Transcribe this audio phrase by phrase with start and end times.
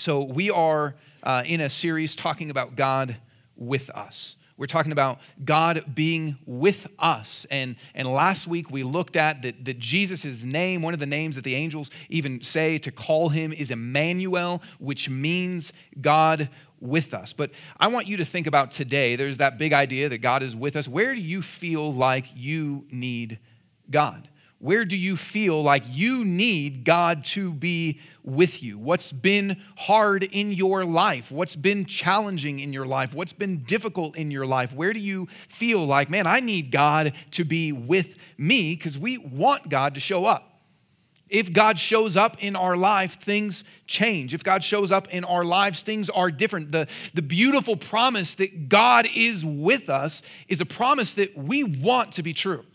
[0.00, 3.18] So, we are uh, in a series talking about God
[3.54, 4.36] with us.
[4.56, 7.44] We're talking about God being with us.
[7.50, 11.34] And, and last week we looked at that, that Jesus' name, one of the names
[11.34, 15.70] that the angels even say to call him is Emmanuel, which means
[16.00, 16.48] God
[16.80, 17.34] with us.
[17.34, 19.16] But I want you to think about today.
[19.16, 20.88] There's that big idea that God is with us.
[20.88, 23.38] Where do you feel like you need
[23.90, 24.30] God?
[24.60, 28.78] Where do you feel like you need God to be with you?
[28.78, 31.30] What's been hard in your life?
[31.30, 33.14] What's been challenging in your life?
[33.14, 34.74] What's been difficult in your life?
[34.74, 38.76] Where do you feel like, man, I need God to be with me?
[38.76, 40.60] Because we want God to show up.
[41.30, 44.34] If God shows up in our life, things change.
[44.34, 46.70] If God shows up in our lives, things are different.
[46.70, 52.12] The, the beautiful promise that God is with us is a promise that we want
[52.14, 52.66] to be true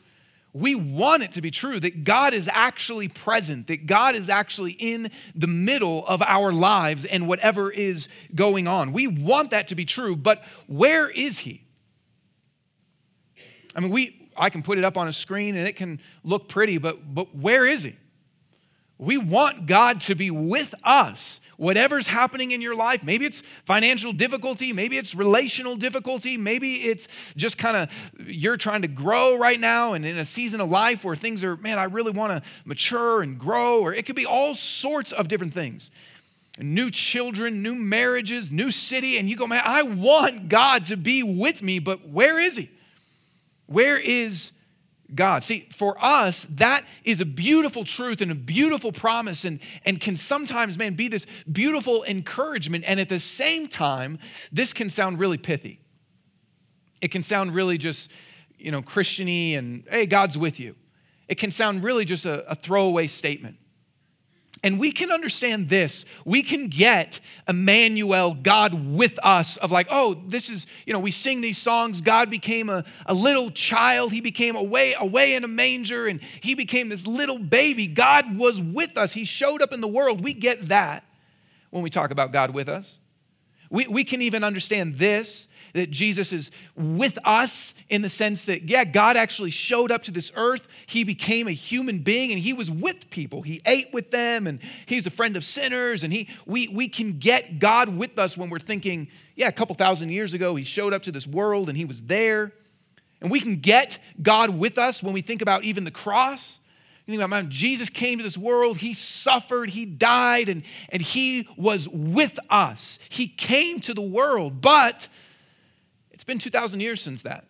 [0.56, 4.72] we want it to be true that God is actually present, that God is actually
[4.72, 8.94] in the middle of our lives and whatever is going on.
[8.94, 11.66] We want that to be true, but where is He?
[13.76, 16.48] I mean, we, I can put it up on a screen and it can look
[16.48, 17.98] pretty, but, but where is He?
[18.98, 23.04] We want God to be with us whatever's happening in your life.
[23.04, 27.90] Maybe it's financial difficulty, maybe it's relational difficulty, maybe it's just kind of
[28.28, 31.58] you're trying to grow right now and in a season of life where things are,
[31.58, 35.28] man, I really want to mature and grow, or it could be all sorts of
[35.28, 35.92] different things.
[36.58, 41.22] New children, new marriages, new city, and you go, man, I want God to be
[41.22, 42.72] with me, but where is He?
[43.68, 44.52] Where is
[45.14, 45.44] God.
[45.44, 50.16] See, for us, that is a beautiful truth and a beautiful promise and, and can
[50.16, 52.86] sometimes, man, be this beautiful encouragement.
[52.88, 54.18] And at the same time,
[54.52, 55.80] this can sound really pithy.
[57.02, 58.10] It can sound really just,
[58.58, 60.76] you know, Christiany and, hey, God's with you.
[61.28, 63.58] It can sound really just a, a throwaway statement.
[64.66, 66.06] And we can understand this.
[66.26, 71.12] We can get Emmanuel, God with us, of like, oh, this is, you know, we
[71.12, 72.02] sing these songs.
[72.02, 74.12] God became a, a little child.
[74.12, 77.86] He became away, away in a manger, and he became this little baby.
[77.86, 79.14] God was with us.
[79.14, 80.24] He showed up in the world.
[80.24, 81.04] We get that
[81.70, 82.98] when we talk about God with us.
[83.70, 88.64] We, we can even understand this that Jesus is with us in the sense that,
[88.64, 90.68] yeah, God actually showed up to this earth.
[90.88, 93.42] He became a human being and he was with people.
[93.42, 96.06] He ate with them and he's a friend of sinners.
[96.06, 99.76] And he, we, we can get God with us when we're thinking, yeah, a couple
[99.76, 102.54] thousand years ago, he showed up to this world and he was there.
[103.20, 106.60] And we can get God with us when we think about even the cross.
[107.06, 111.02] You think about, man, Jesus came to this world, he suffered, he died, and, and
[111.02, 112.98] he was with us.
[113.10, 115.08] He came to the world, but
[116.16, 117.46] it's been 2,000 years since that.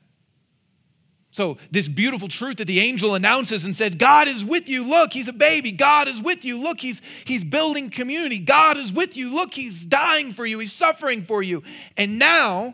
[1.29, 4.83] So, this beautiful truth that the angel announces and says, God is with you.
[4.83, 5.71] Look, he's a baby.
[5.71, 6.57] God is with you.
[6.57, 8.39] Look, he's, he's building community.
[8.39, 9.29] God is with you.
[9.29, 10.59] Look, he's dying for you.
[10.59, 11.61] He's suffering for you.
[11.95, 12.73] And now,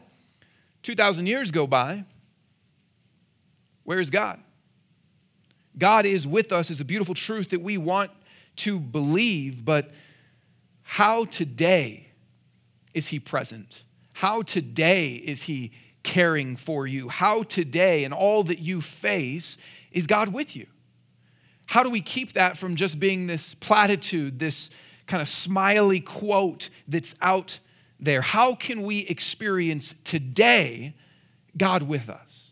[0.84, 2.06] 2,000 years go by.
[3.84, 4.40] Where is God?
[5.78, 8.12] God is with us is a beautiful truth that we want
[8.58, 9.91] to believe, but
[10.84, 12.08] how today
[12.94, 13.84] is he present?
[14.21, 15.71] How today is He
[16.03, 17.09] caring for you?
[17.09, 19.57] How today, and all that you face,
[19.91, 20.67] is God with you?
[21.65, 24.69] How do we keep that from just being this platitude, this
[25.07, 27.57] kind of smiley quote that's out
[27.99, 28.21] there?
[28.21, 30.93] How can we experience today
[31.57, 32.51] God with us?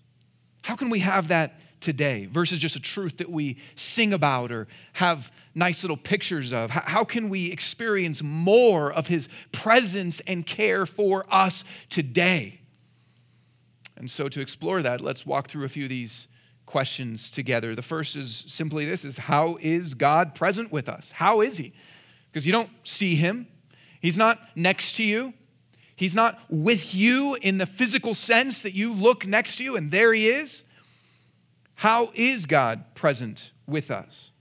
[0.63, 4.67] How can we have that today versus just a truth that we sing about or
[4.93, 6.69] have nice little pictures of?
[6.69, 12.59] How can we experience more of His presence and care for us today?
[13.95, 16.27] And so, to explore that, let's walk through a few of these
[16.65, 17.75] questions together.
[17.75, 21.11] The first is simply this is how is God present with us?
[21.11, 21.73] How is he?
[22.31, 23.47] Because you don't see him.
[23.99, 25.33] He's not next to you.
[25.95, 29.91] He's not with you in the physical sense that you look next to you and
[29.91, 30.63] there he is.
[31.79, 34.31] How is God present with us?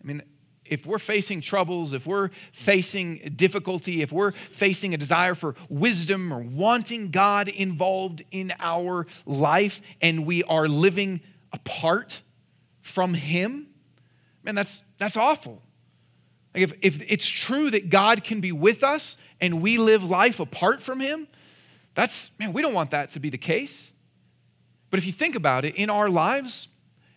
[0.00, 0.22] I mean,
[0.64, 6.32] if we're facing troubles, if we're facing difficulty, if we're facing a desire for wisdom
[6.32, 11.22] or wanting God involved in our life and we are living
[11.52, 12.22] apart
[12.82, 13.66] from Him,
[14.44, 15.60] man, that's, that's awful.
[16.54, 20.38] Like if, if it's true that God can be with us and we live life
[20.38, 21.26] apart from Him,
[21.96, 23.90] that's, man, we don't want that to be the case.
[24.90, 26.68] But if you think about it, in our lives,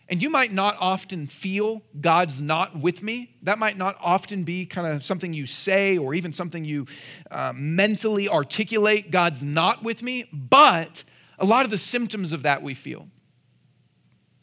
[0.08, 3.34] and you might not often feel God's not with me.
[3.42, 6.86] That might not often be kind of something you say or even something you
[7.30, 10.28] uh, mentally articulate God's not with me.
[10.32, 11.04] But
[11.38, 13.08] a lot of the symptoms of that we feel.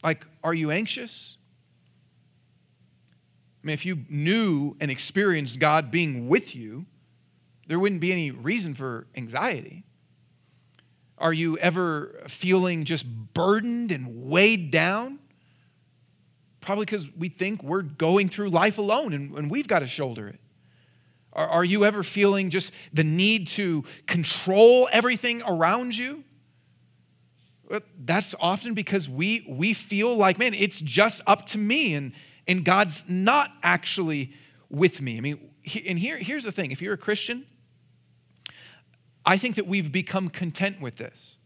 [0.02, 1.36] Like, are you anxious?
[3.62, 6.86] I mean, if you knew and experienced God being with you,
[7.68, 9.84] there wouldn't be any reason for anxiety.
[11.22, 15.20] Are you ever feeling just burdened and weighed down?
[16.60, 20.26] Probably because we think we're going through life alone and, and we've got to shoulder
[20.26, 20.40] it.
[21.32, 26.24] Are, are you ever feeling just the need to control everything around you?
[27.70, 32.12] Uh, that's often because we, we feel like, man, it's just up to me, and,
[32.48, 34.32] and God's not actually
[34.68, 35.18] with me.
[35.18, 35.50] I mean,
[35.86, 37.46] and here, here's the thing if you're a Christian,
[39.24, 41.36] I think that we've become content with this.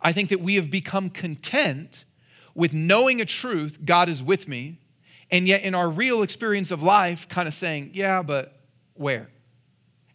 [0.00, 2.04] I think that we have become content
[2.54, 4.78] with knowing a truth, God is with me,
[5.30, 8.60] and yet in our real experience of life, kind of saying, yeah, but
[8.94, 9.28] where?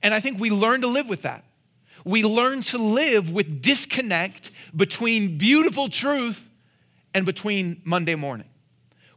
[0.01, 1.43] And I think we learn to live with that.
[2.05, 6.49] We learn to live with disconnect between beautiful truth
[7.13, 8.47] and between Monday morning.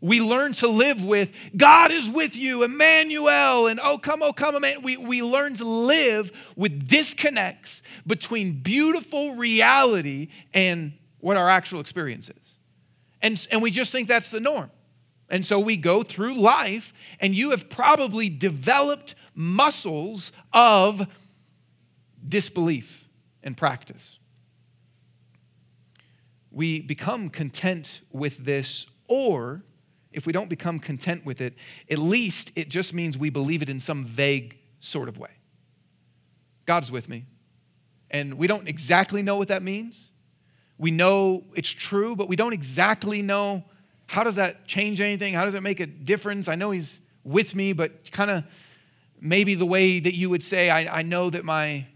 [0.02, 4.56] We learn to live with God is with you, Emmanuel, and oh, come, oh, come,
[4.56, 4.82] Emmanuel.
[4.82, 12.28] We, we learn to live with disconnects between beautiful reality and what our actual experience
[12.28, 12.54] is.
[13.22, 14.72] And, and we just think that's the norm.
[15.28, 21.06] And so we go through life, and you have probably developed muscles of
[22.28, 23.08] disbelief
[23.44, 24.18] and practice.
[26.50, 29.62] We become content with this, or
[30.12, 31.54] if we don't become content with it,
[31.90, 35.30] at least it just means we believe it in some vague sort of way.
[36.66, 37.26] God's with me.
[38.10, 40.10] And we don't exactly know what that means.
[40.78, 43.64] We know it's true, but we don't exactly know
[44.06, 45.32] how does that change anything?
[45.32, 46.48] How does it make a difference?
[46.48, 48.44] I know He's with me, but kind of
[49.20, 51.86] maybe the way that you would say, I, I know that my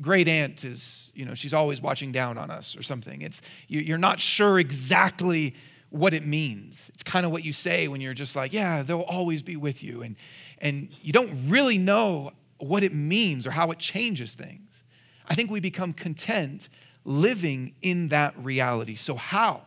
[0.00, 3.22] great aunt is, you know, she's always watching down on us or something.
[3.22, 5.54] It's, you're not sure exactly
[5.94, 6.90] what it means.
[6.92, 9.80] It's kind of what you say when you're just like, yeah, they'll always be with
[9.80, 10.02] you.
[10.02, 10.16] And,
[10.58, 14.82] and you don't really know what it means or how it changes things.
[15.28, 16.68] I think we become content
[17.04, 18.96] living in that reality.
[18.96, 19.62] So, how?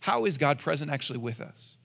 [0.00, 1.76] How is God present actually with us?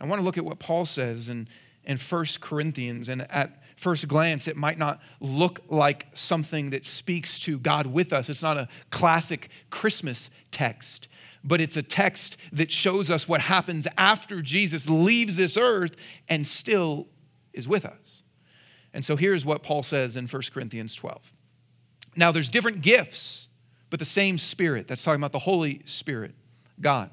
[0.00, 1.48] I want to look at what Paul says in,
[1.84, 3.10] in 1 Corinthians.
[3.10, 8.10] And at first glance, it might not look like something that speaks to God with
[8.10, 8.30] us.
[8.30, 11.08] It's not a classic Christmas text
[11.44, 15.96] but it's a text that shows us what happens after Jesus leaves this earth
[16.28, 17.06] and still
[17.52, 18.22] is with us.
[18.94, 21.32] And so here's what Paul says in 1 Corinthians 12.
[22.14, 23.48] Now, there's different gifts,
[23.90, 24.86] but the same Spirit.
[24.86, 26.34] That's talking about the Holy Spirit,
[26.80, 27.10] God.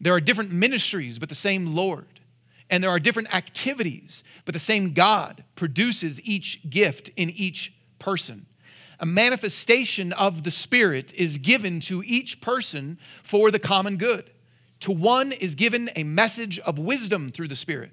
[0.00, 2.06] There are different ministries, but the same Lord.
[2.70, 8.46] And there are different activities, but the same God produces each gift in each person
[9.00, 14.30] a manifestation of the Spirit is given to each person for the common good.
[14.80, 17.92] To one is given a message of wisdom through the Spirit,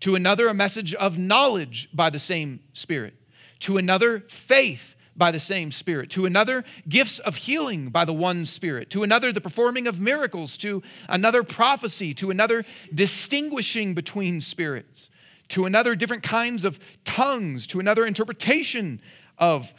[0.00, 3.14] to another, a message of knowledge by the same Spirit,
[3.60, 8.44] to another, faith by the same Spirit, to another, gifts of healing by the one
[8.44, 15.10] Spirit, to another, the performing of miracles, to another, prophecy, to another, distinguishing between spirits,
[15.48, 19.00] to another, different kinds of tongues, to another, interpretation
[19.38, 19.72] of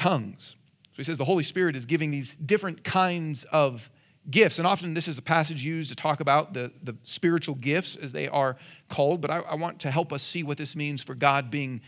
[0.00, 0.56] tongues.
[0.92, 3.90] So he says the Holy Spirit is giving these different kinds of
[4.30, 4.58] gifts.
[4.58, 8.10] And often this is a passage used to talk about the, the spiritual gifts as
[8.10, 8.56] they are
[8.88, 9.20] called.
[9.20, 11.82] But I, I want to help us see what this means for God being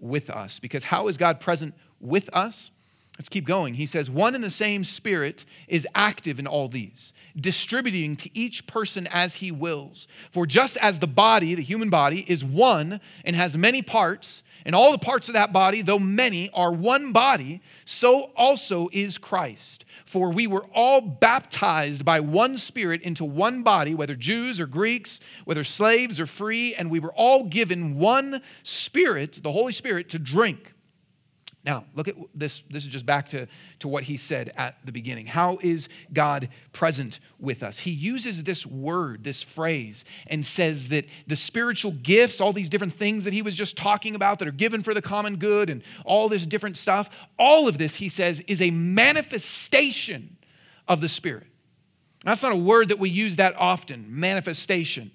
[0.00, 0.58] with us.
[0.58, 2.71] Because how is God present with us?
[3.18, 3.74] Let's keep going.
[3.74, 8.66] He says, One and the same Spirit is active in all these, distributing to each
[8.66, 10.08] person as he wills.
[10.30, 14.74] For just as the body, the human body, is one and has many parts, and
[14.74, 19.84] all the parts of that body, though many, are one body, so also is Christ.
[20.06, 25.20] For we were all baptized by one Spirit into one body, whether Jews or Greeks,
[25.44, 30.18] whether slaves or free, and we were all given one Spirit, the Holy Spirit, to
[30.18, 30.71] drink.
[31.64, 32.64] Now, look at this.
[32.70, 33.46] This is just back to,
[33.78, 35.26] to what he said at the beginning.
[35.26, 37.78] How is God present with us?
[37.78, 42.94] He uses this word, this phrase, and says that the spiritual gifts, all these different
[42.94, 45.82] things that he was just talking about that are given for the common good and
[46.04, 50.36] all this different stuff, all of this, he says, is a manifestation
[50.88, 51.46] of the Spirit.
[52.24, 55.12] That's not a word that we use that often, manifestation.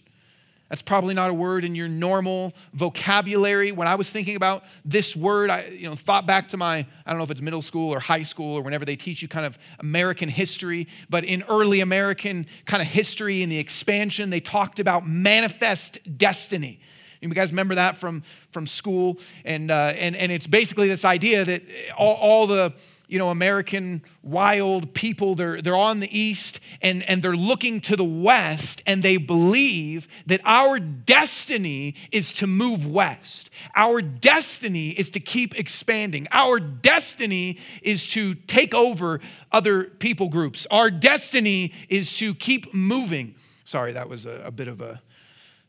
[0.70, 3.72] That's probably not a word in your normal vocabulary.
[3.72, 7.10] When I was thinking about this word, I you know, thought back to my, I
[7.10, 9.46] don't know if it's middle school or high school or whenever they teach you kind
[9.46, 14.80] of American history, but in early American kind of history and the expansion, they talked
[14.80, 16.82] about manifest destiny.
[17.22, 19.18] You guys remember that from, from school?
[19.44, 21.64] And, uh, and, and it's basically this idea that
[21.98, 22.74] all, all the
[23.08, 25.36] you know, American wild people.
[25.36, 30.08] They're, they're on the east and, and they're looking to the west and they believe
[30.26, 33.50] that our destiny is to move west.
[33.76, 36.28] Our destiny is to keep expanding.
[36.32, 39.22] Our destiny is to take over
[39.52, 40.68] other people groups.
[40.70, 43.36] Our destiny is to keep moving.
[43.64, 45.02] Sorry, that was a, a bit of a,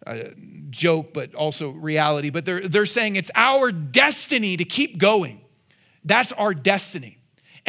[0.06, 0.32] a
[0.70, 2.30] joke, but also reality.
[2.30, 5.40] But they're, they're saying it's our destiny to keep going.
[6.04, 7.17] That's our destiny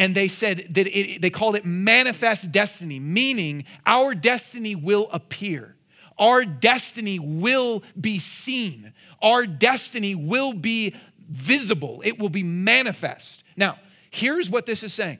[0.00, 5.76] and they said that it, they called it manifest destiny, meaning our destiny will appear.
[6.18, 8.94] Our destiny will be seen.
[9.20, 10.96] Our destiny will be
[11.28, 12.00] visible.
[12.02, 13.44] It will be manifest.
[13.58, 13.76] Now,
[14.10, 15.18] here's what this is saying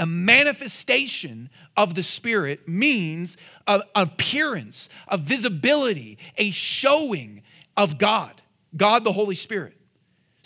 [0.00, 3.36] a manifestation of the Spirit means
[3.68, 7.44] an appearance, a visibility, a showing
[7.76, 8.42] of God,
[8.76, 9.76] God the Holy Spirit.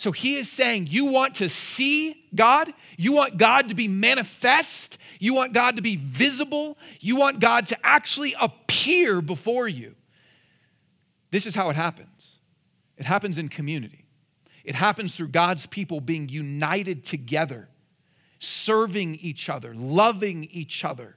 [0.01, 2.73] So he is saying, You want to see God?
[2.97, 4.97] You want God to be manifest?
[5.19, 6.79] You want God to be visible?
[6.99, 9.93] You want God to actually appear before you?
[11.29, 12.39] This is how it happens
[12.97, 14.05] it happens in community,
[14.63, 17.69] it happens through God's people being united together,
[18.39, 21.15] serving each other, loving each other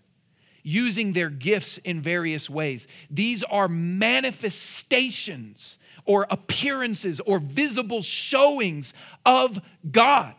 [0.64, 2.88] using their gifts in various ways.
[3.11, 8.92] These are manifestations or appearances or visible showings
[9.25, 10.35] of God.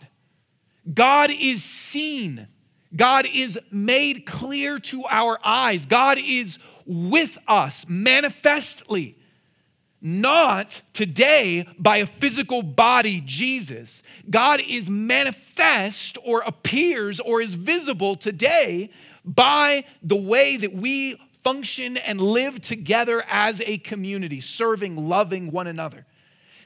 [0.92, 2.48] God is seen.
[2.96, 5.86] God is made clear to our eyes.
[5.86, 9.18] God is with us manifestly.
[10.02, 14.04] Not today by a physical body, Jesus.
[14.30, 18.92] God is manifest or appears or is visible today
[19.26, 25.68] by the way that we function and live together as a community, serving, loving one
[25.68, 26.06] another.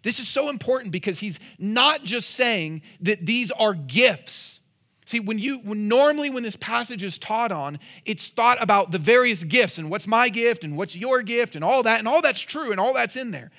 [0.03, 4.61] This is so important because he's not just saying that these are gifts.
[5.05, 8.99] See, when you when normally when this passage is taught on, it's thought about the
[8.99, 12.21] various gifts and what's my gift and what's your gift and all that, and all
[12.21, 13.51] that's true and all that's in there.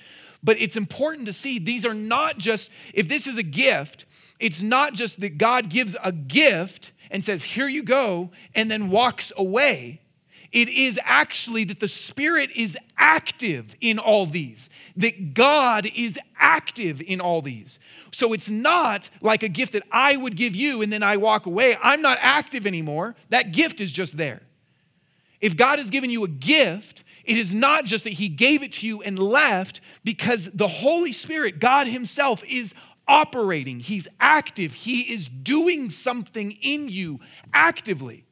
[0.43, 4.07] But it's important to see these are not just, if this is a gift,
[4.39, 8.91] it's not just that God gives a gift and says, Here you go, and then
[8.91, 10.01] walks away.
[10.53, 17.01] It is actually that the Spirit is active in all these, that God is active
[17.01, 17.79] in all these.
[18.11, 21.47] So it's not like a gift that I would give you and then I walk
[21.47, 21.77] away.
[21.81, 23.15] I'm not active anymore.
[23.29, 24.43] That gift is just there.
[25.41, 28.73] If God has given you a gift, it is not just that He gave it
[28.75, 32.75] to you and left, because the Holy Spirit, God Himself, is
[33.11, 33.81] operating.
[33.81, 34.73] He's active.
[34.73, 37.19] He is doing something in you
[37.53, 38.25] actively.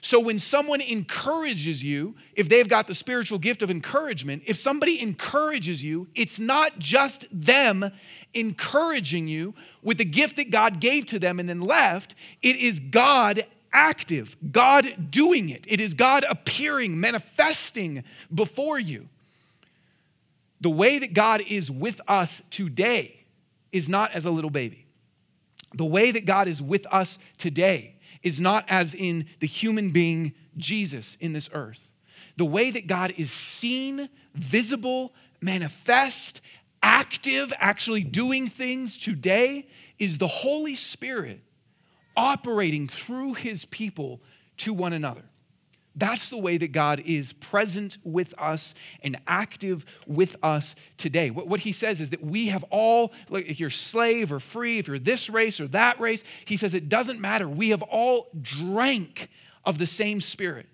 [0.00, 5.00] So when someone encourages you, if they've got the spiritual gift of encouragement, if somebody
[5.00, 7.90] encourages you, it's not just them
[8.32, 12.80] encouraging you with the gift that God gave to them and then left, it is
[12.80, 15.64] God active, God doing it.
[15.68, 18.04] It is God appearing, manifesting
[18.34, 19.08] before you.
[20.60, 23.23] The way that God is with us today
[23.74, 24.86] is not as a little baby.
[25.74, 30.32] The way that God is with us today is not as in the human being
[30.56, 31.80] Jesus in this earth.
[32.36, 36.40] The way that God is seen, visible, manifest,
[36.82, 39.66] active, actually doing things today
[39.98, 41.40] is the Holy Spirit
[42.16, 44.20] operating through his people
[44.58, 45.24] to one another.
[45.96, 51.30] That's the way that God is present with us and active with us today.
[51.30, 54.78] What, what, he says is that we have all, like if you're slave or free,
[54.80, 57.48] if you're this race or that race, he says it doesn't matter.
[57.48, 59.28] We have all drank
[59.64, 60.66] of the same spirit.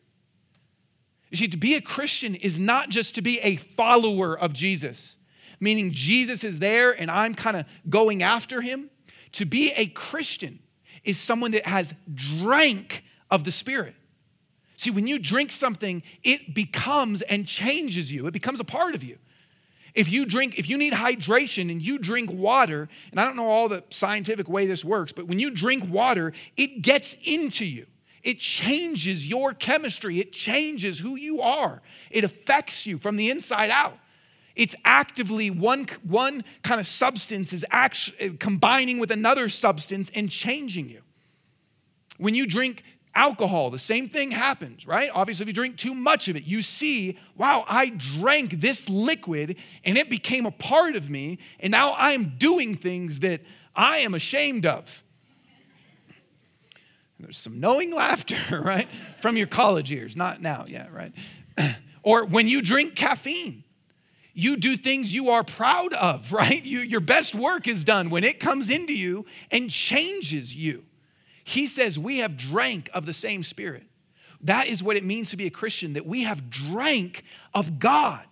[1.30, 5.16] You see, to be a Christian is not just to be a follower of Jesus,
[5.60, 8.88] meaning Jesus is there and I'm kind of going after him.
[9.32, 10.60] To be a Christian
[11.04, 13.94] is someone that has drank of the Spirit.
[14.80, 19.04] See, when you drink something, it becomes and changes you, it becomes a part of
[19.04, 19.18] you.
[19.94, 23.46] If you drink, if you need hydration and you drink water, and I don't know
[23.46, 27.88] all the scientific way this works, but when you drink water, it gets into you.
[28.22, 30.18] It changes your chemistry.
[30.18, 31.82] It changes who you are.
[32.10, 33.98] It affects you from the inside out.
[34.56, 40.88] It's actively one, one kind of substance is actually combining with another substance and changing
[40.88, 41.02] you.
[42.16, 42.82] When you drink
[43.14, 45.10] alcohol, the same thing happens, right?
[45.12, 49.56] Obviously, if you drink too much of it, you see, wow, I drank this liquid
[49.84, 53.40] and it became a part of me, and now I'm doing things that
[53.74, 55.02] I am ashamed of.
[57.18, 58.88] There's some knowing laughter, right?
[59.20, 61.12] From your college years, not now, yeah, right?
[62.02, 63.64] or when you drink caffeine,
[64.32, 66.62] you do things you are proud of, right?
[66.62, 70.84] You, your best work is done when it comes into you and changes you.
[71.50, 73.82] He says we have drank of the same Spirit.
[74.42, 78.24] That is what it means to be a Christian, that we have drank of God.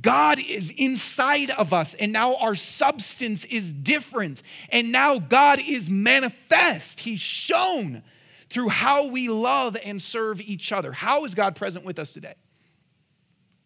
[0.00, 4.42] God is inside of us, and now our substance is different.
[4.70, 7.00] And now God is manifest.
[7.00, 8.02] He's shown
[8.48, 10.92] through how we love and serve each other.
[10.92, 12.34] How is God present with us today?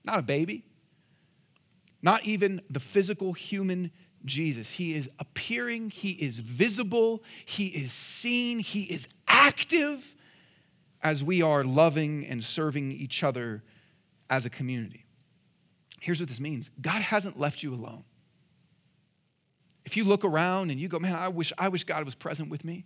[0.04, 0.64] Not a baby,
[2.02, 3.92] not even the physical human
[4.24, 4.72] Jesus.
[4.72, 10.14] He is appearing, He is visible, He is seen, He is active
[11.02, 13.62] as we are loving and serving each other
[14.30, 15.04] as a community.
[16.00, 18.04] Here's what this means God hasn't left you alone.
[19.84, 22.48] If you look around and you go, man, I wish, I wish God was present
[22.48, 22.84] with me.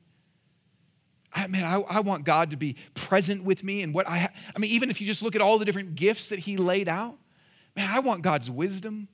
[1.33, 4.33] I, man, I, I want God to be present with me and what I ha-
[4.55, 6.89] I mean, even if you just look at all the different gifts that He laid
[6.89, 7.17] out,
[7.75, 9.09] man, I want God's wisdom.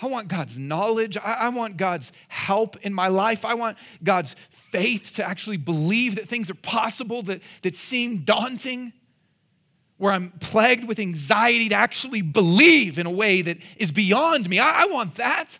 [0.00, 1.16] I want God's knowledge.
[1.16, 3.44] I, I, want God's help in my life.
[3.44, 4.36] I want God's
[4.70, 8.92] faith to actually believe that things are possible that, that seem daunting,
[9.96, 14.60] where I'm plagued with anxiety to actually believe in a way that is beyond me.
[14.60, 15.58] I, I want that.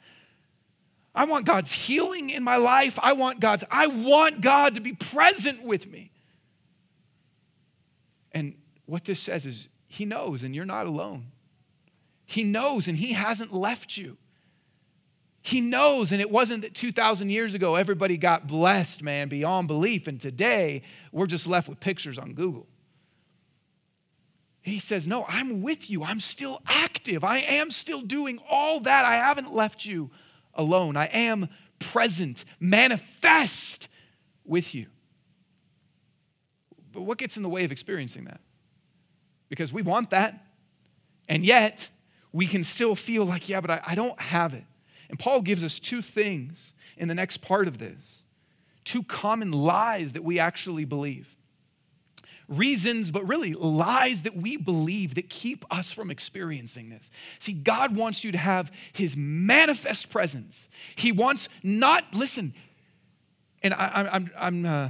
[1.14, 2.96] I want God's healing in my life.
[3.02, 6.12] I want God's, I want God to be present with me.
[8.30, 8.54] And
[8.86, 11.32] what this says is, He knows, and you're not alone.
[12.24, 14.16] He knows, and He hasn't left you.
[15.48, 20.06] He knows, and it wasn't that 2,000 years ago everybody got blessed, man, beyond belief,
[20.06, 22.66] and today we're just left with pictures on Google.
[24.60, 26.04] He says, No, I'm with you.
[26.04, 27.24] I'm still active.
[27.24, 29.06] I am still doing all that.
[29.06, 30.10] I haven't left you
[30.52, 30.98] alone.
[30.98, 33.88] I am present, manifest
[34.44, 34.88] with you.
[36.92, 38.42] But what gets in the way of experiencing that?
[39.48, 40.44] Because we want that,
[41.26, 41.88] and yet
[42.32, 44.64] we can still feel like, yeah, but I, I don't have it.
[45.08, 48.22] And Paul gives us two things in the next part of this
[48.84, 51.28] two common lies that we actually believe.
[52.48, 57.10] Reasons, but really lies that we believe that keep us from experiencing this.
[57.38, 60.68] See, God wants you to have His manifest presence.
[60.96, 62.54] He wants not, listen,
[63.62, 64.88] and I, am I'm, I'm uh,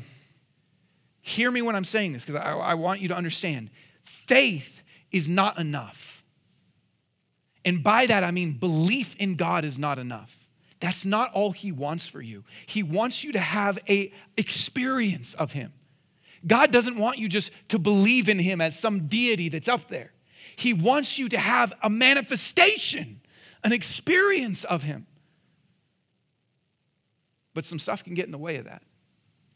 [1.20, 3.70] hear me when I'm saying this because I, I want you to understand
[4.04, 6.17] faith is not enough.
[7.64, 10.36] And by that, I mean belief in God is not enough.
[10.80, 12.44] That's not all he wants for you.
[12.66, 15.72] He wants you to have a experience of him.
[16.46, 20.12] God doesn't want you just to believe in him as some deity that's up there.
[20.54, 23.20] He wants you to have a manifestation,
[23.64, 25.06] an experience of him.
[27.54, 28.82] But some stuff can get in the way of that.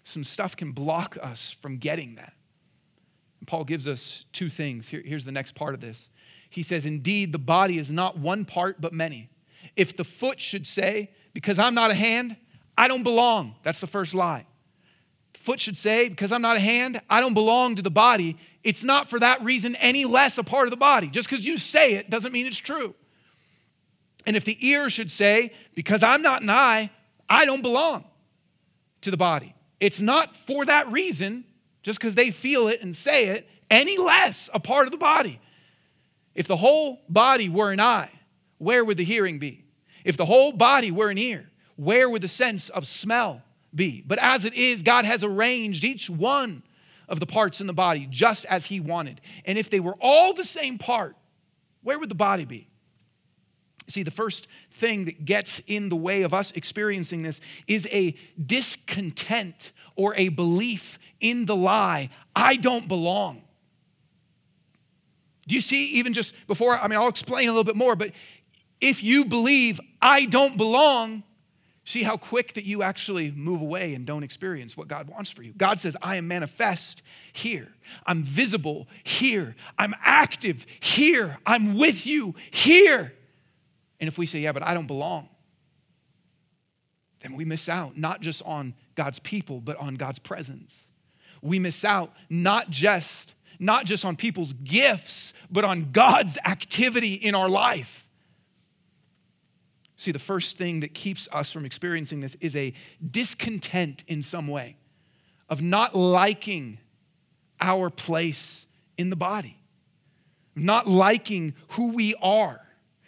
[0.03, 2.33] Some stuff can block us from getting that.
[3.39, 4.89] And Paul gives us two things.
[4.89, 6.11] Here, here's the next part of this
[6.53, 9.31] he says, Indeed, the body is not one part, but many.
[9.75, 12.37] If the foot should say, Because I'm not a hand,
[12.77, 14.45] I don't belong, that's the first lie.
[15.33, 18.37] The foot should say, Because I'm not a hand, I don't belong to the body.
[18.63, 21.09] It's not for that reason any less a part of the body.
[21.09, 22.95] Just because you say it doesn't mean it's true.
[24.27, 26.91] And if the ear should say, Because I'm not an eye,
[27.31, 28.05] I don't belong
[29.01, 29.55] to the body.
[29.81, 31.45] It's not for that reason,
[31.83, 35.41] just because they feel it and say it, any less a part of the body.
[36.35, 38.11] If the whole body were an eye,
[38.59, 39.65] where would the hearing be?
[40.05, 43.43] If the whole body were an ear, where would the sense of smell
[43.75, 44.03] be?
[44.07, 46.63] But as it is, God has arranged each one
[47.09, 49.21] of the parts in the body just as He wanted.
[49.45, 51.17] And if they were all the same part,
[51.83, 52.69] where would the body be?
[53.89, 58.17] See, the first thing that gets in the way of us experiencing this is a
[58.45, 63.43] discontent or a belief in the lie I don't belong.
[65.47, 68.13] Do you see, even just before, I mean, I'll explain a little bit more, but
[68.81, 71.25] if you believe I don't belong,
[71.85, 75.43] see how quick that you actually move away and don't experience what God wants for
[75.43, 75.53] you.
[75.53, 77.03] God says, I am manifest
[77.33, 77.69] here.
[78.07, 79.57] I'm visible here.
[79.79, 81.39] I'm active here.
[81.45, 83.13] I'm with you here.
[83.99, 85.29] And if we say, yeah, but I don't belong,
[87.23, 90.87] then we miss out not just on God's people, but on God's presence.
[91.41, 97.35] We miss out not just not just on people's gifts, but on God's activity in
[97.35, 98.09] our life.
[99.95, 102.75] See, the first thing that keeps us from experiencing this is a
[103.09, 104.77] discontent in some way
[105.49, 106.79] of not liking
[107.61, 108.67] our place
[108.99, 109.57] in the body,
[110.57, 112.61] not liking who we are.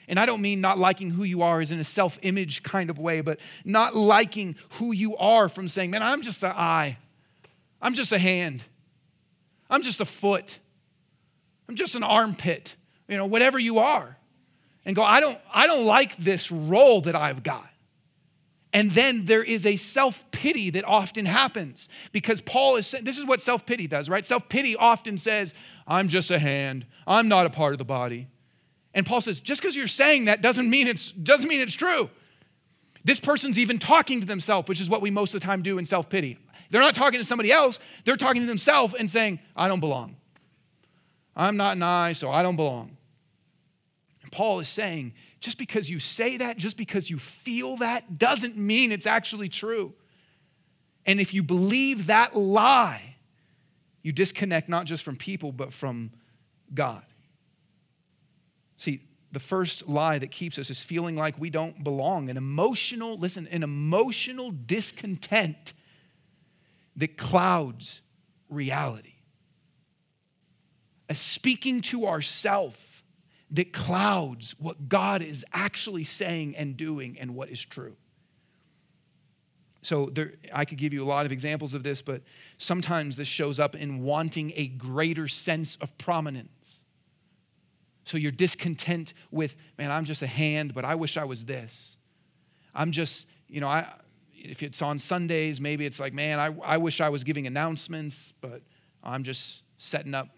[0.07, 2.91] And I don't mean not liking who you are as in a self image kind
[2.91, 6.99] of way, but not liking who you are from saying, man, I'm just an eye,
[7.83, 8.63] I'm just a hand.
[9.75, 10.59] I'm just a foot.
[11.69, 12.75] I'm just an armpit,
[13.09, 14.17] you know, whatever you are.
[14.85, 17.69] And go, I don't, I don't like this role that I've got.
[18.73, 23.19] And then there is a self pity that often happens because Paul is saying, this
[23.19, 24.27] is what self pity does, right?
[24.27, 25.55] Self pity often says,
[25.87, 28.29] I'm just a hand, I'm not a part of the body.
[28.93, 32.11] And Paul says, just because you're saying that doesn't mean it's, doesn't mean it's true.
[33.05, 35.79] This person's even talking to themselves, which is what we most of the time do
[35.79, 36.39] in self pity.
[36.75, 40.17] They're not talking to somebody else, they're talking to themselves and saying, I don't belong.
[41.37, 42.97] I'm not nice, so I don't belong.
[44.25, 48.57] And Paul is saying, just because you say that, just because you feel that, doesn't
[48.57, 49.95] mean it's actually true.
[51.07, 53.19] And if you believe that lie,
[54.03, 56.11] you disconnect not just from people, but from
[56.75, 57.05] God.
[58.79, 63.17] See, the first lie that keeps us is feeling like we don't belong, an emotional,
[63.17, 65.73] listen, an emotional discontent
[66.97, 68.01] that clouds
[68.49, 69.15] reality.
[71.09, 73.03] A speaking to ourself
[73.51, 77.97] that clouds what God is actually saying and doing and what is true.
[79.83, 82.23] So there, I could give you a lot of examples of this, but
[82.57, 86.79] sometimes this shows up in wanting a greater sense of prominence.
[88.05, 91.97] So you're discontent with, man, I'm just a hand, but I wish I was this.
[92.75, 93.93] I'm just, you know, I,
[94.45, 98.33] if it's on Sundays, maybe it's like, man, I, I wish I was giving announcements,
[98.41, 98.63] but
[99.03, 100.29] I'm just setting up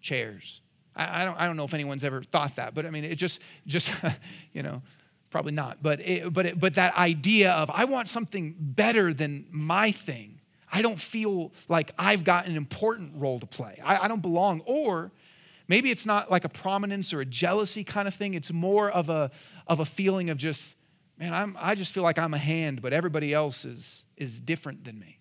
[0.00, 0.60] chairs.
[0.94, 3.16] I, I, don't, I don't know if anyone's ever thought that, but I mean, it
[3.16, 3.92] just, just
[4.52, 4.82] you know,
[5.30, 5.82] probably not.
[5.82, 10.40] But, it, but, it, but that idea of, I want something better than my thing.
[10.72, 13.80] I don't feel like I've got an important role to play.
[13.82, 14.62] I, I don't belong.
[14.66, 15.10] Or
[15.70, 18.34] Maybe it's not like a prominence or a jealousy kind of thing.
[18.34, 19.30] It's more of a,
[19.68, 20.74] of a feeling of just,
[21.20, 24.84] man, I'm, I just feel like I'm a hand, but everybody else is, is different
[24.84, 25.18] than me.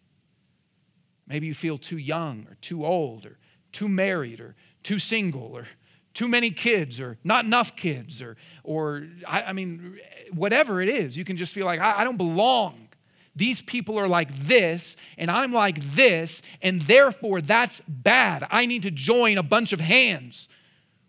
[1.28, 3.38] Maybe you feel too young or too old or
[3.72, 5.68] too married or too single or
[6.16, 10.00] too many kids or not enough kids or, or I, I mean,
[10.34, 12.90] whatever it is, you can just feel like I, I don't belong
[13.36, 18.46] these people are like this, and I'm like this, and therefore that's bad.
[18.52, 20.50] I need to join a bunch of hands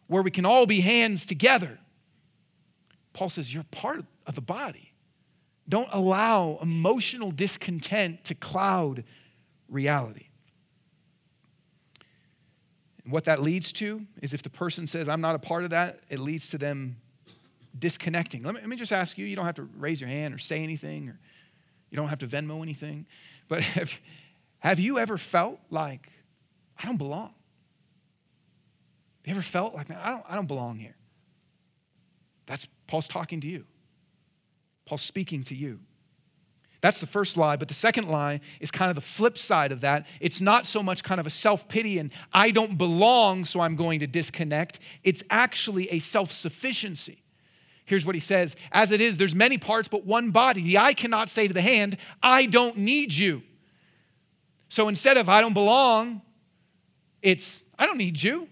[0.06, 1.80] where we can all be hands together.
[3.12, 4.92] Paul says, You're part of the body.
[5.68, 9.04] Don't allow emotional discontent to cloud
[9.68, 10.26] reality.
[13.04, 15.70] And what that leads to is if the person says, I'm not a part of
[15.70, 16.96] that, it leads to them
[17.78, 18.42] disconnecting.
[18.42, 20.38] Let me, let me just ask you, you don't have to raise your hand or
[20.38, 21.18] say anything or
[21.90, 23.06] you don't have to Venmo anything.
[23.48, 23.92] But have,
[24.58, 26.08] have you ever felt like,
[26.82, 27.34] I don't belong?
[29.22, 30.96] Have you ever felt like, man, I don't, I don't belong here?
[32.46, 33.64] That's Paul's talking to you.
[34.90, 35.78] Paul's speaking to you.
[36.80, 37.54] That's the first lie.
[37.54, 40.04] But the second lie is kind of the flip side of that.
[40.18, 43.76] It's not so much kind of a self pity and I don't belong, so I'm
[43.76, 44.80] going to disconnect.
[45.04, 47.22] It's actually a self sufficiency.
[47.84, 50.60] Here's what he says As it is, there's many parts, but one body.
[50.60, 53.42] The eye cannot say to the hand, I don't need you.
[54.68, 56.20] So instead of I don't belong,
[57.22, 58.48] it's I don't need you.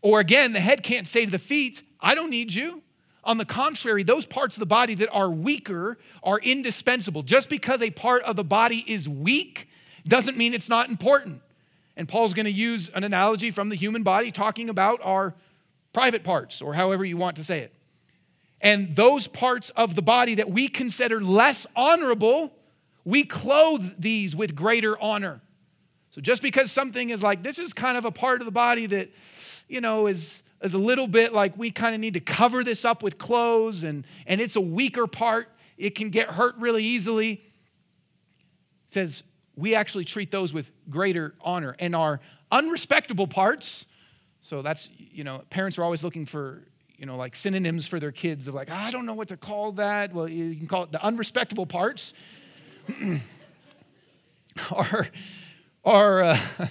[0.00, 2.82] Or again, the head can't say to the feet, I don't need you.
[3.28, 7.22] On the contrary, those parts of the body that are weaker are indispensable.
[7.22, 9.68] Just because a part of the body is weak
[10.06, 11.42] doesn't mean it's not important.
[11.94, 15.34] And Paul's going to use an analogy from the human body talking about our
[15.92, 17.74] private parts, or however you want to say it.
[18.62, 22.54] And those parts of the body that we consider less honorable,
[23.04, 25.42] we clothe these with greater honor.
[26.12, 28.86] So just because something is like, this is kind of a part of the body
[28.86, 29.10] that,
[29.68, 32.84] you know, is, is a little bit like we kind of need to cover this
[32.84, 37.32] up with clothes and, and it's a weaker part, it can get hurt really easily.
[37.32, 39.22] It says
[39.56, 41.76] we actually treat those with greater honor.
[41.78, 43.86] And our unrespectable parts,
[44.40, 46.62] so that's, you know, parents are always looking for
[46.98, 49.72] you know, like synonyms for their kids of like, I don't know what to call
[49.72, 50.12] that.
[50.12, 52.12] Well, you can call it the unrespectable parts.
[54.72, 55.08] or,
[55.84, 56.38] or, uh,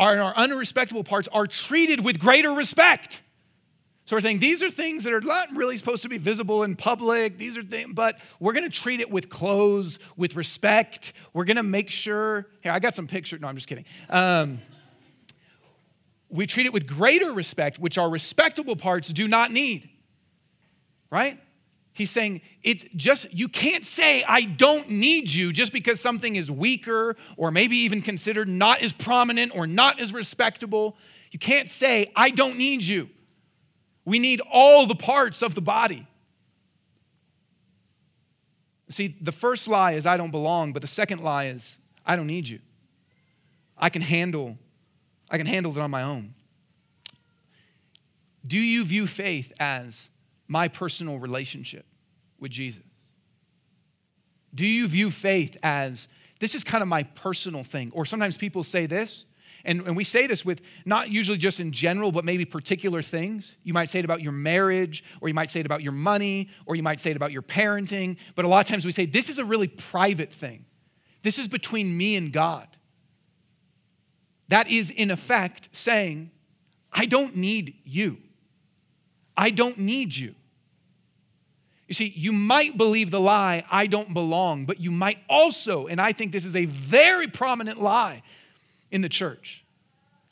[0.00, 3.20] our, our unrespectable parts are treated with greater respect.
[4.06, 6.74] So we're saying these are things that are not really supposed to be visible in
[6.74, 7.36] public.
[7.36, 11.12] These are things, but we're going to treat it with clothes, with respect.
[11.34, 12.46] We're going to make sure.
[12.62, 13.42] Here, I got some pictures.
[13.42, 13.84] No, I'm just kidding.
[14.08, 14.62] Um,
[16.30, 19.90] we treat it with greater respect, which our respectable parts do not need.
[21.10, 21.38] Right?
[21.92, 26.50] He's saying it's just, you can't say, I don't need you just because something is
[26.50, 30.96] weaker or maybe even considered not as prominent or not as respectable.
[31.30, 33.10] You can't say, I don't need you.
[34.04, 36.06] We need all the parts of the body.
[38.88, 42.26] See, the first lie is, I don't belong, but the second lie is, I don't
[42.26, 42.60] need you.
[43.76, 44.58] I can handle
[45.30, 46.34] I can handle it on my own.
[48.44, 50.08] Do you view faith as
[50.50, 51.86] my personal relationship
[52.40, 52.82] with Jesus?
[54.52, 56.08] Do you view faith as
[56.40, 57.92] this is kind of my personal thing?
[57.94, 59.26] Or sometimes people say this,
[59.64, 63.58] and, and we say this with not usually just in general, but maybe particular things.
[63.62, 66.48] You might say it about your marriage, or you might say it about your money,
[66.66, 68.16] or you might say it about your parenting.
[68.34, 70.64] But a lot of times we say, this is a really private thing.
[71.22, 72.66] This is between me and God.
[74.48, 76.32] That is, in effect, saying,
[76.92, 78.18] I don't need you.
[79.36, 80.34] I don't need you.
[81.90, 86.00] You see, you might believe the lie, I don't belong, but you might also, and
[86.00, 88.22] I think this is a very prominent lie
[88.92, 89.64] in the church,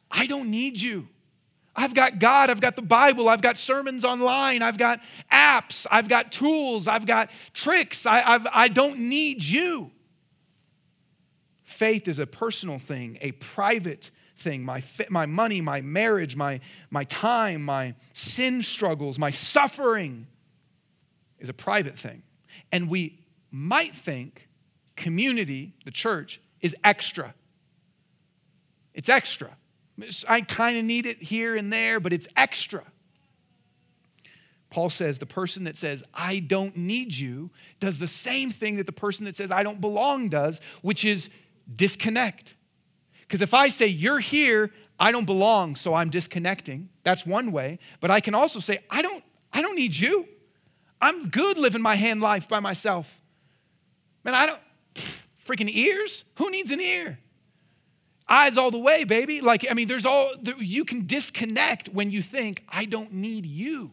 [0.08, 1.08] I don't need you.
[1.74, 5.00] I've got God, I've got the Bible, I've got sermons online, I've got
[5.32, 9.90] apps, I've got tools, I've got tricks, I, I've, I don't need you.
[11.64, 14.62] Faith is a personal thing, a private thing.
[14.62, 20.28] My, my money, my marriage, my, my time, my sin struggles, my suffering
[21.38, 22.22] is a private thing.
[22.72, 23.20] And we
[23.50, 24.48] might think
[24.96, 27.34] community, the church, is extra.
[28.94, 29.56] It's extra.
[30.28, 32.84] I kind of need it here and there, but it's extra.
[34.70, 38.86] Paul says the person that says, I don't need you, does the same thing that
[38.86, 41.30] the person that says, I don't belong does, which is
[41.74, 42.54] disconnect.
[43.22, 47.78] Because if I say, You're here, I don't belong, so I'm disconnecting, that's one way.
[48.00, 49.22] But I can also say, I don't,
[49.52, 50.26] I don't need you.
[51.00, 53.12] I'm good living my hand life by myself.
[54.24, 54.60] Man, I don't,
[55.46, 56.24] freaking ears?
[56.36, 57.18] Who needs an ear?
[58.28, 59.40] Eyes all the way, baby.
[59.40, 63.90] Like, I mean, there's all, you can disconnect when you think, I don't need you.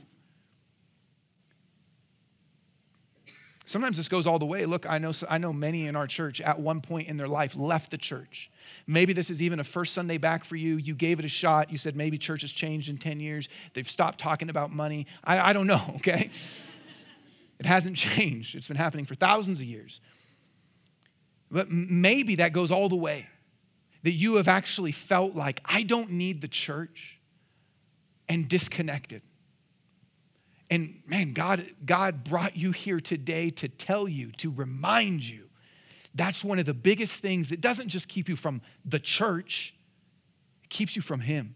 [3.67, 4.65] Sometimes this goes all the way.
[4.65, 7.55] Look, I know, I know many in our church at one point in their life
[7.55, 8.51] left the church.
[8.85, 10.77] Maybe this is even a first Sunday back for you.
[10.77, 11.71] You gave it a shot.
[11.71, 13.49] You said maybe church has changed in 10 years.
[13.73, 15.07] They've stopped talking about money.
[15.23, 16.29] I, I don't know, okay?
[17.59, 18.55] It hasn't changed.
[18.55, 20.01] It's been happening for thousands of years.
[21.51, 23.27] But maybe that goes all the way
[24.03, 27.19] that you have actually felt like, I don't need the church
[28.29, 29.23] and disconnected.
[30.69, 35.45] And man, God, God brought you here today to tell you, to remind you.
[36.13, 39.73] That's one of the biggest things that doesn't just keep you from the church,
[40.63, 41.55] it keeps you from Him.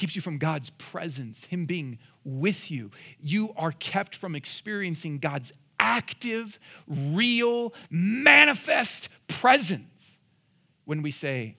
[0.00, 2.90] Keeps you from God's presence, Him being with you.
[3.20, 6.58] You are kept from experiencing God's active,
[6.88, 10.16] real, manifest presence
[10.86, 11.58] when we say,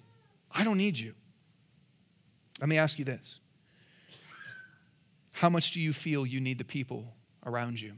[0.52, 1.14] I don't need you.
[2.60, 3.40] Let me ask you this
[5.34, 7.14] how much do you feel you need the people
[7.46, 7.94] around you?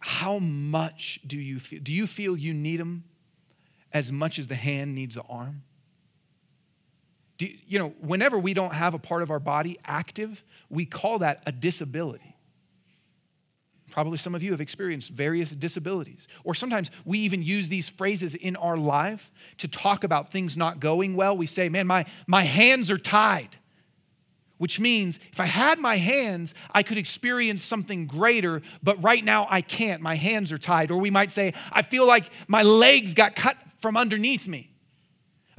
[0.00, 1.78] How much do you feel?
[1.80, 3.04] Do you feel you need them
[3.92, 5.62] as much as the hand needs the arm?
[7.40, 11.20] Do you, know, whenever we don't have a part of our body active, we call
[11.20, 12.36] that a disability.
[13.90, 16.28] Probably some of you have experienced various disabilities.
[16.44, 20.80] Or sometimes we even use these phrases in our life to talk about things not
[20.80, 21.34] going well.
[21.34, 23.56] We say, man, my, my hands are tied
[24.58, 29.46] which means if I had my hands, I could experience something greater, but right now
[29.48, 30.02] I can't.
[30.02, 30.90] My hands are tied.
[30.90, 34.70] Or we might say, I feel like my legs got cut from underneath me.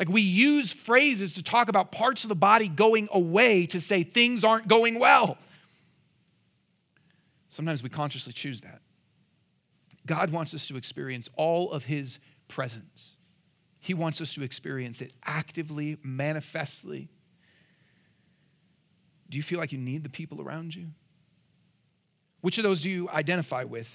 [0.01, 4.03] Like we use phrases to talk about parts of the body going away to say
[4.03, 5.37] things aren't going well.
[7.47, 8.81] Sometimes we consciously choose that.
[10.05, 13.15] God wants us to experience all of His presence.
[13.79, 17.09] He wants us to experience it actively, manifestly
[19.31, 20.87] do you feel like you need the people around you?
[22.41, 23.87] Which of those do you identify with?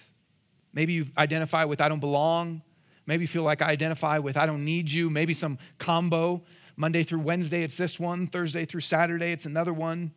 [0.73, 2.63] Maybe you identify with I don't belong.
[3.07, 5.09] Maybe feel like I identify with I don't need you.
[5.11, 6.43] Maybe some combo.
[6.77, 8.27] Monday through Wednesday, it's this one.
[8.27, 10.13] Thursday through Saturday, it's another one.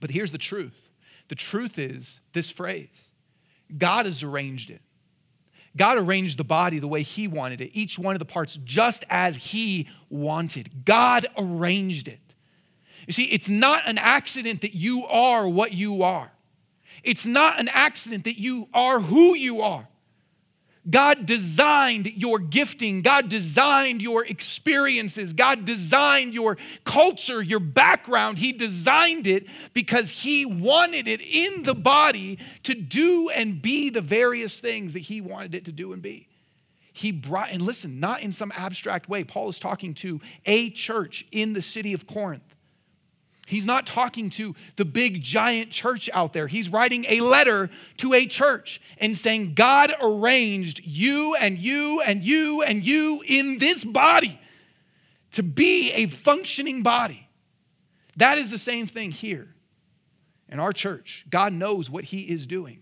[0.00, 0.88] But here's the truth
[1.28, 3.08] the truth is this phrase
[3.76, 4.82] God has arranged it.
[5.76, 9.04] God arranged the body the way He wanted it, each one of the parts just
[9.08, 10.84] as He wanted.
[10.84, 12.20] God arranged it.
[13.06, 16.30] You see, it's not an accident that you are what you are.
[17.02, 19.88] It's not an accident that you are who you are.
[20.88, 23.02] God designed your gifting.
[23.02, 25.32] God designed your experiences.
[25.32, 28.38] God designed your culture, your background.
[28.38, 34.00] He designed it because He wanted it in the body to do and be the
[34.00, 36.28] various things that He wanted it to do and be.
[36.92, 39.22] He brought, and listen, not in some abstract way.
[39.24, 42.47] Paul is talking to a church in the city of Corinth.
[43.48, 46.46] He's not talking to the big giant church out there.
[46.46, 52.22] He's writing a letter to a church and saying, God arranged you and you and
[52.22, 54.40] you and you in this body
[55.32, 57.28] to be a functioning body.
[58.16, 59.48] That is the same thing here
[60.48, 61.24] in our church.
[61.30, 62.80] God knows what He is doing.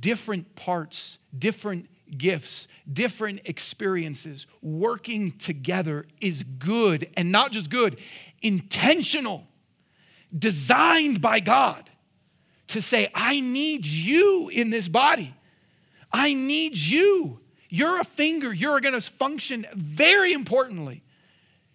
[0.00, 7.98] different parts, different gifts, different experiences working together is good and not just good,
[8.42, 9.46] intentional,
[10.36, 11.88] designed by God
[12.68, 15.34] to say, I need you in this body.
[16.12, 17.40] I need you.
[17.70, 21.02] You're a finger, you're going to function very importantly.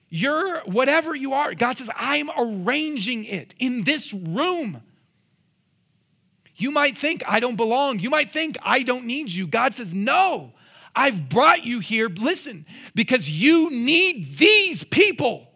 [0.10, 1.56] You're whatever you are.
[1.56, 4.82] God says, I'm arranging it in this room.
[6.56, 8.00] You might think I don't belong.
[8.00, 9.48] You might think I don't need you.
[9.48, 10.54] God says, No,
[10.96, 15.48] I've brought you here, listen, because you need these people.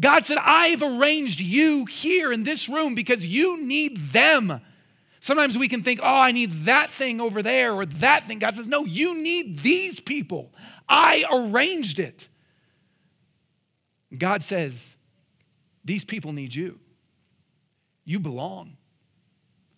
[0.00, 4.60] God said, I've arranged you here in this room because you need them.
[5.20, 8.40] Sometimes we can think, oh, I need that thing over there or that thing.
[8.40, 10.52] God says, no, you need these people.
[10.88, 12.28] I arranged it.
[14.16, 14.94] God says,
[15.84, 16.78] these people need you.
[18.04, 18.76] You belong.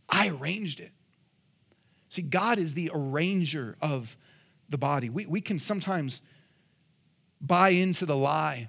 [0.08, 0.92] I arranged it.
[2.08, 4.16] See, God is the arranger of
[4.68, 5.10] the body.
[5.10, 6.22] We, we can sometimes
[7.40, 8.68] buy into the lie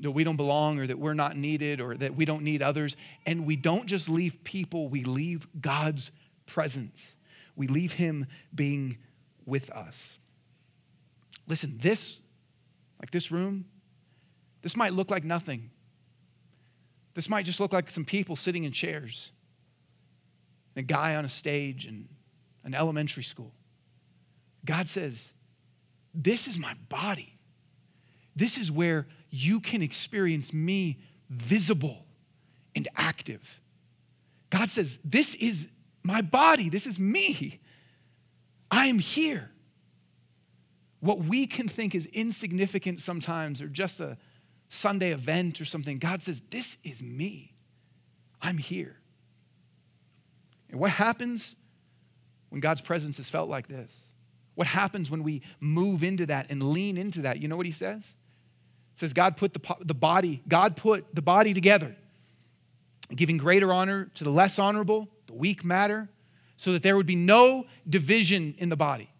[0.00, 2.96] that we don't belong or that we're not needed or that we don't need others.
[3.24, 6.10] And we don't just leave people, we leave God's
[6.46, 7.16] presence.
[7.54, 8.98] We leave Him being
[9.46, 10.18] with us.
[11.46, 12.20] Listen, this,
[13.00, 13.64] like this room,
[14.62, 15.70] this might look like nothing.
[17.14, 19.32] This might just look like some people sitting in chairs,
[20.76, 22.08] a guy on a stage in
[22.64, 23.52] an elementary school.
[24.64, 25.32] God says,
[26.12, 27.38] This is my body.
[28.34, 29.06] This is where
[29.36, 32.04] you can experience me visible
[32.74, 33.60] and active.
[34.50, 35.68] God says, This is
[36.02, 37.60] my body, this is me.
[38.70, 39.50] I am here.
[41.00, 44.16] What we can think is insignificant sometimes or just a
[44.68, 47.52] Sunday event or something, God says, This is me.
[48.40, 48.96] I'm here.
[50.70, 51.56] And what happens
[52.48, 53.90] when God's presence is felt like this?
[54.54, 57.40] What happens when we move into that and lean into that?
[57.40, 58.04] You know what he says?
[58.96, 61.94] It says God put the, the body, God put the body together,
[63.14, 66.08] giving greater honor to the less honorable, the weak matter,
[66.56, 69.10] so that there would be no division in the body,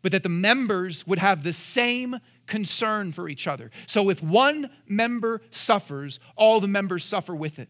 [0.00, 3.72] but that the members would have the same concern for each other.
[3.88, 7.68] So if one member suffers, all the members suffer with it.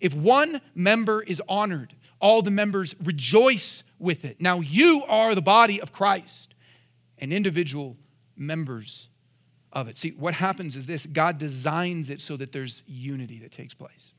[0.00, 4.40] If one member is honored, all the members rejoice with it.
[4.40, 6.54] Now you are the body of Christ
[7.18, 7.98] and individual
[8.38, 9.10] members
[9.72, 9.96] of it.
[9.96, 14.12] See, what happens is this God designs it so that there's unity that takes place.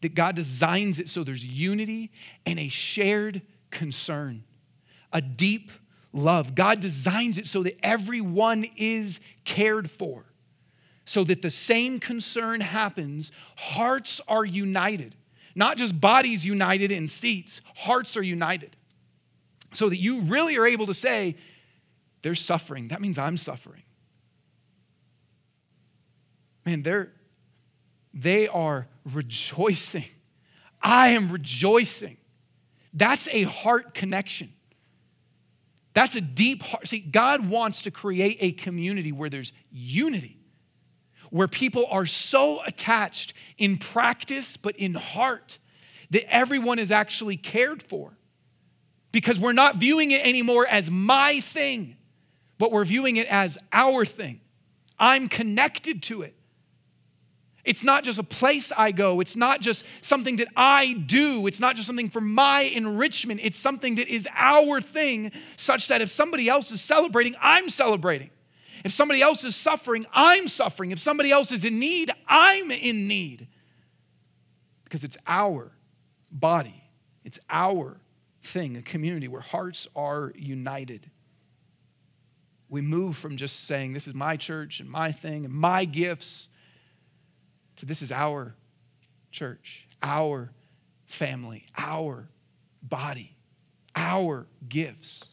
[0.00, 2.10] That God designs it so there's unity
[2.46, 4.44] and a shared concern,
[5.12, 5.70] a deep
[6.12, 6.54] love.
[6.54, 10.24] God designs it so that everyone is cared for,
[11.04, 13.30] so that the same concern happens.
[13.56, 15.14] Hearts are united,
[15.54, 18.76] not just bodies united in seats, hearts are united.
[19.72, 21.36] So that you really are able to say,
[22.22, 22.88] there's suffering.
[22.88, 23.82] That means I'm suffering
[26.64, 27.12] man, they're,
[28.12, 30.04] they are rejoicing.
[30.82, 32.16] I am rejoicing.
[32.92, 34.52] That's a heart connection.
[35.92, 36.86] That's a deep heart.
[36.86, 40.38] See, God wants to create a community where there's unity,
[41.30, 45.58] where people are so attached in practice, but in heart,
[46.10, 48.12] that everyone is actually cared for.
[49.12, 51.96] Because we're not viewing it anymore as my thing,
[52.58, 54.40] but we're viewing it as our thing.
[54.98, 56.36] I'm connected to it.
[57.64, 59.20] It's not just a place I go.
[59.20, 61.46] It's not just something that I do.
[61.46, 63.40] It's not just something for my enrichment.
[63.42, 68.30] It's something that is our thing, such that if somebody else is celebrating, I'm celebrating.
[68.84, 70.90] If somebody else is suffering, I'm suffering.
[70.90, 73.48] If somebody else is in need, I'm in need.
[74.84, 75.70] Because it's our
[76.30, 76.82] body,
[77.24, 78.00] it's our
[78.42, 81.10] thing, a community where hearts are united.
[82.70, 86.48] We move from just saying, This is my church and my thing and my gifts
[87.80, 88.54] so, this is our
[89.30, 90.50] church, our
[91.06, 92.28] family, our
[92.82, 93.34] body,
[93.96, 95.24] our gifts,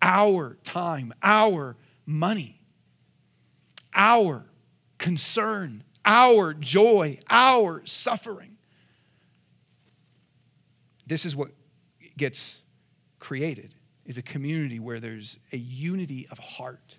[0.00, 1.76] our time, our
[2.06, 2.60] money,
[3.92, 4.44] our
[4.98, 8.56] concern, our joy, our suffering.
[11.08, 11.50] This is what
[12.16, 12.62] gets
[13.18, 13.74] created
[14.06, 16.98] is a community where there's a unity of heart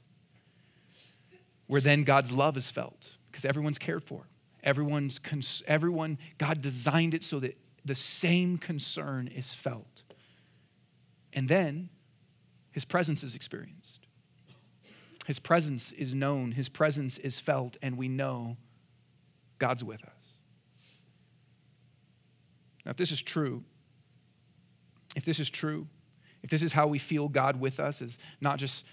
[1.68, 4.26] where then God's love is felt because everyone's cared for
[4.64, 10.04] Everyone's cons- everyone, God designed it so that the same concern is felt.
[11.34, 11.90] And then
[12.72, 14.00] his presence is experienced.
[15.26, 18.58] His presence is known, his presence is felt, and we know
[19.60, 20.10] God's with us.
[22.86, 23.64] Now, if this is true,
[25.16, 25.88] if this is true,
[26.44, 28.86] if this is how we feel God with us, is not just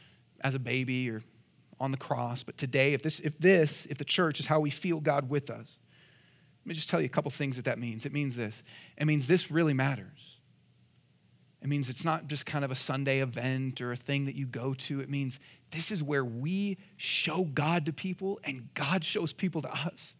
[0.43, 1.23] as a baby or
[1.81, 4.70] on the cross, but today, if this, if this, if the church is how we
[4.70, 5.79] feel God with us,
[6.64, 8.05] let me just tell you a couple things that that means.
[8.05, 8.62] It means this.
[8.97, 10.39] It means this really matters.
[11.62, 14.47] It means it's not just kind of a Sunday event or a thing that you
[14.47, 15.01] go to.
[15.01, 19.70] It means this is where we show God to people and God shows people to
[19.70, 20.14] us,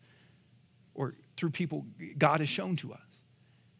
[0.94, 1.86] or through people
[2.16, 3.00] God has shown to us.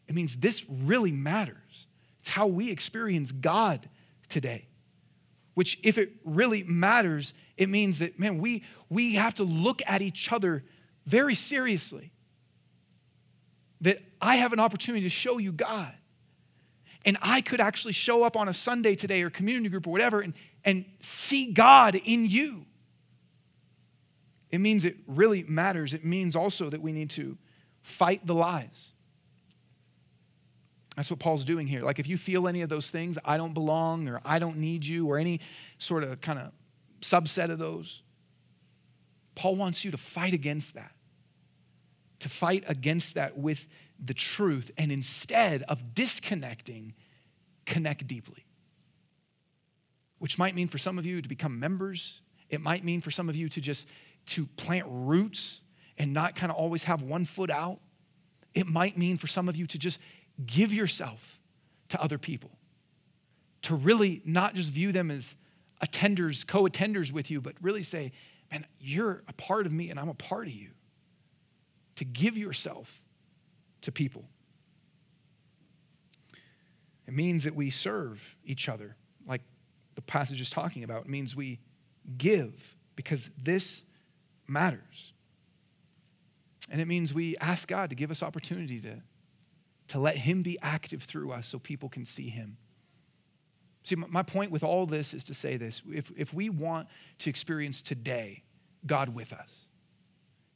[0.07, 1.87] It means this really matters.
[2.21, 3.89] It's how we experience God
[4.29, 4.67] today.
[5.53, 10.01] Which, if it really matters, it means that, man, we, we have to look at
[10.01, 10.63] each other
[11.05, 12.13] very seriously.
[13.81, 15.93] That I have an opportunity to show you God.
[17.03, 20.21] And I could actually show up on a Sunday today or community group or whatever
[20.21, 20.33] and,
[20.63, 22.65] and see God in you.
[24.51, 25.93] It means it really matters.
[25.93, 27.37] It means also that we need to
[27.81, 28.91] fight the lies.
[30.95, 31.83] That's what Paul's doing here.
[31.83, 34.85] Like, if you feel any of those things, I don't belong or I don't need
[34.85, 35.41] you or any
[35.77, 36.51] sort of kind of
[37.01, 38.03] subset of those,
[39.35, 40.91] Paul wants you to fight against that.
[42.19, 43.65] To fight against that with
[44.03, 46.93] the truth and instead of disconnecting,
[47.65, 48.45] connect deeply.
[50.17, 52.21] Which might mean for some of you to become members.
[52.49, 53.87] It might mean for some of you to just
[54.27, 55.61] to plant roots
[55.97, 57.79] and not kind of always have one foot out.
[58.53, 59.99] It might mean for some of you to just
[60.45, 61.39] give yourself
[61.89, 62.51] to other people.
[63.63, 65.35] To really not just view them as
[65.81, 68.11] attenders, co-attenders with you, but really say,
[68.51, 70.69] man, you're a part of me and I'm a part of you.
[71.97, 73.01] To give yourself
[73.81, 74.25] to people.
[77.07, 78.95] It means that we serve each other,
[79.27, 79.41] like
[79.95, 81.05] the passage is talking about.
[81.05, 81.59] It means we
[82.17, 82.53] give
[82.95, 83.83] because this
[84.47, 85.13] matters.
[86.69, 89.01] And it means we ask God to give us opportunity to,
[89.89, 92.57] to let Him be active through us so people can see Him.
[93.89, 96.87] See, my point with all this is to say this if, if we want
[97.19, 98.43] to experience today
[98.85, 99.65] God with us,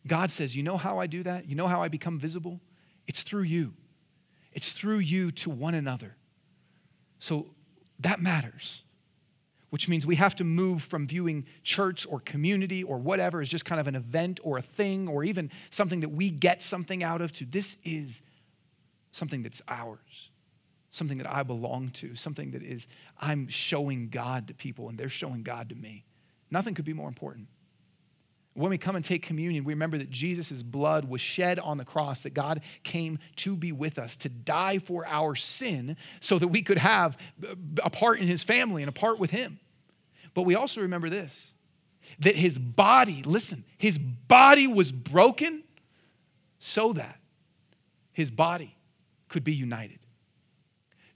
[0.06, 1.50] God says, You know how I do that?
[1.50, 2.60] You know how I become visible?
[3.08, 3.74] It's through you.
[4.52, 6.16] It's through you to one another.
[7.18, 7.48] So
[8.02, 8.84] that matters,
[9.72, 13.66] which means we have to move from viewing church or community or whatever as just
[13.66, 17.20] kind of an event or a thing or even something that we get something out
[17.20, 18.22] of to this is
[19.10, 20.30] something that's ours,
[20.94, 22.88] something that I belong to, something that is
[23.20, 26.06] I'm showing God to people and they're showing God to me.
[26.52, 27.48] Nothing could be more important.
[28.54, 31.84] When we come and take communion, we remember that Jesus' blood was shed on the
[31.84, 36.50] cross, that God came to be with us, to die for our sin, so that
[36.50, 39.60] we could have uh, a part in his family and a part with him.
[40.36, 41.50] But we also remember this
[42.20, 45.64] that his body, listen, his body was broken
[46.60, 47.18] so that
[48.12, 48.76] his body
[49.30, 49.98] could be united.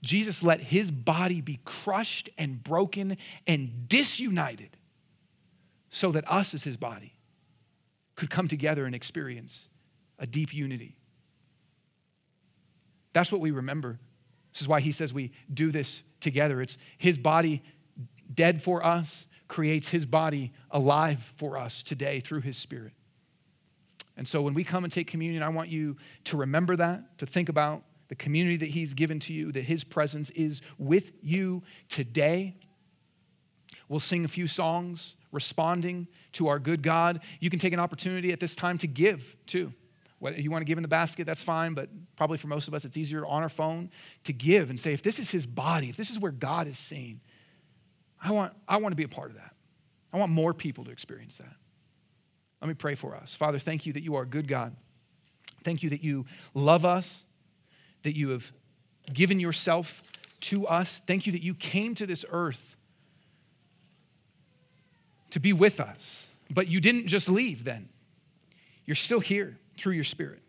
[0.02, 4.76] Jesus let his body be crushed and broken and disunited
[5.90, 7.14] so that us as his body
[8.14, 9.68] could come together and experience
[10.18, 10.96] a deep unity.
[13.12, 13.98] That's what we remember.
[14.52, 16.60] This is why he says we do this together.
[16.62, 17.62] It's his body
[18.32, 22.92] dead for us, creates his body alive for us today through his spirit.
[24.16, 27.26] And so when we come and take communion, I want you to remember that, to
[27.26, 31.62] think about the community that he's given to you, that his presence is with you
[31.88, 32.56] today.
[33.88, 37.20] We'll sing a few songs responding to our good God.
[37.40, 39.72] You can take an opportunity at this time to give too.
[40.18, 42.74] Whether you want to give in the basket, that's fine, but probably for most of
[42.74, 43.90] us, it's easier on our phone
[44.24, 46.76] to give and say, if this is his body, if this is where God is
[46.76, 47.20] seen,
[48.20, 49.54] I want, I want to be a part of that.
[50.12, 51.54] I want more people to experience that.
[52.60, 53.36] Let me pray for us.
[53.36, 54.74] Father, thank you that you are a good God.
[55.62, 57.24] Thank you that you love us,
[58.02, 58.50] that you have
[59.12, 60.02] given yourself
[60.40, 61.00] to us.
[61.06, 62.76] Thank you that you came to this earth
[65.30, 66.26] to be with us.
[66.50, 67.88] But you didn't just leave then,
[68.86, 70.42] you're still here through your spirit.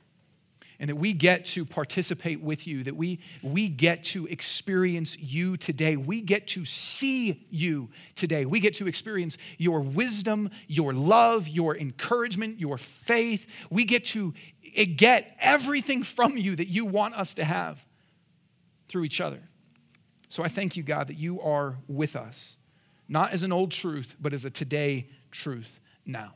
[0.81, 5.57] And that we get to participate with you, that we, we get to experience you
[5.57, 5.97] today.
[5.97, 8.45] We get to see you today.
[8.45, 13.45] We get to experience your wisdom, your love, your encouragement, your faith.
[13.69, 14.33] We get to
[14.69, 17.79] get everything from you that you want us to have
[18.87, 19.41] through each other.
[20.27, 22.57] So I thank you, God, that you are with us
[23.09, 26.35] not as an old truth, but as a today truth now.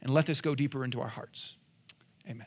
[0.00, 1.56] And let this go deeper into our hearts.
[2.28, 2.46] Amen.